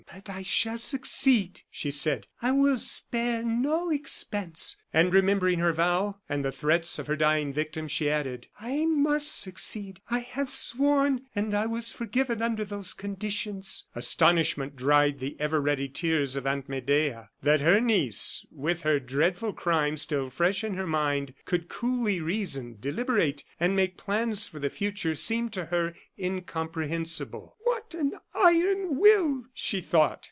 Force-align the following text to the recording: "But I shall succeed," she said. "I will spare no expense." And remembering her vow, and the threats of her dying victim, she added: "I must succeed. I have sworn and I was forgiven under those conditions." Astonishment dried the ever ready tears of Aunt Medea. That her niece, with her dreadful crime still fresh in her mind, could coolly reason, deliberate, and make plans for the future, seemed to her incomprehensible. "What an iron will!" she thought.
"But 0.13 0.29
I 0.31 0.41
shall 0.41 0.77
succeed," 0.77 1.61
she 1.71 1.89
said. 1.89 2.27
"I 2.41 2.51
will 2.51 2.77
spare 2.77 3.43
no 3.43 3.89
expense." 3.91 4.75
And 4.93 5.13
remembering 5.13 5.59
her 5.59 5.71
vow, 5.71 6.17
and 6.27 6.43
the 6.43 6.51
threats 6.51 6.99
of 6.99 7.07
her 7.07 7.15
dying 7.15 7.53
victim, 7.53 7.87
she 7.87 8.09
added: 8.09 8.47
"I 8.59 8.85
must 8.87 9.39
succeed. 9.39 10.01
I 10.09 10.19
have 10.19 10.49
sworn 10.49 11.27
and 11.33 11.53
I 11.53 11.65
was 11.65 11.93
forgiven 11.93 12.41
under 12.41 12.65
those 12.65 12.91
conditions." 12.93 13.85
Astonishment 13.95 14.75
dried 14.75 15.19
the 15.19 15.39
ever 15.39 15.61
ready 15.61 15.87
tears 15.87 16.35
of 16.35 16.45
Aunt 16.45 16.67
Medea. 16.67 17.29
That 17.41 17.61
her 17.61 17.79
niece, 17.79 18.45
with 18.51 18.81
her 18.81 18.99
dreadful 18.99 19.53
crime 19.53 19.95
still 19.95 20.29
fresh 20.29 20.61
in 20.61 20.73
her 20.73 20.87
mind, 20.87 21.33
could 21.45 21.69
coolly 21.69 22.19
reason, 22.19 22.75
deliberate, 22.81 23.45
and 23.61 23.77
make 23.77 23.95
plans 23.95 24.45
for 24.45 24.59
the 24.59 24.69
future, 24.69 25.15
seemed 25.15 25.53
to 25.53 25.65
her 25.65 25.95
incomprehensible. 26.19 27.55
"What 27.63 27.93
an 27.93 28.13
iron 28.33 28.97
will!" 28.97 29.43
she 29.53 29.79
thought. 29.81 30.19